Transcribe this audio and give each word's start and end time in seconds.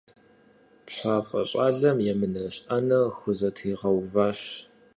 ПщафӀэ 0.85 1.41
щӀалэм 1.49 1.97
емынэжь 2.11 2.57
Ӏэнэр 2.65 3.03
хузэтригъэуващ. 3.17 4.39